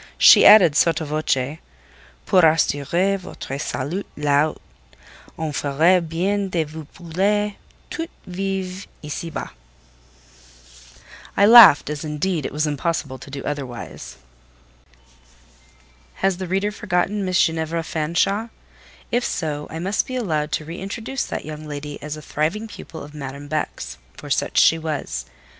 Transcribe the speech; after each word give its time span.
She 0.17 0.47
added, 0.47 0.75
sotto 0.75 1.05
voce: 1.05 1.59
"Pour 2.25 2.41
assurer 2.41 3.19
votre 3.19 3.59
salut 3.59 4.07
là 4.17 4.47
haut, 4.47 4.57
on 5.37 5.51
ferait 5.51 5.99
bien 5.99 6.49
de 6.49 6.63
vous 6.63 6.85
brûler 6.91 7.57
toute 7.91 8.09
vive 8.25 8.87
ici 9.03 9.29
bas." 9.29 9.49
I 11.37 11.45
laughed, 11.45 11.87
as, 11.91 12.03
indeed, 12.03 12.47
it 12.47 12.51
was 12.51 12.65
impossible 12.65 13.19
to 13.19 13.29
do 13.29 13.43
otherwise. 13.43 14.17
Has 16.15 16.37
the 16.37 16.47
reader 16.47 16.71
forgotten 16.71 17.23
Miss 17.23 17.39
Ginevra 17.39 17.83
Fanshawe? 17.83 18.49
If 19.11 19.23
so, 19.23 19.67
I 19.69 19.77
must 19.77 20.07
be 20.07 20.15
allowed 20.15 20.51
to 20.53 20.65
re 20.65 20.79
introduce 20.79 21.23
that 21.25 21.45
young 21.45 21.67
lady 21.67 22.01
as 22.01 22.17
a 22.17 22.23
thriving 22.23 22.67
pupil 22.67 23.03
of 23.03 23.13
Madame 23.13 23.47
Beck's; 23.47 23.99
for 24.17 24.31
such 24.31 24.59
she 24.59 24.79
was. 24.79 25.25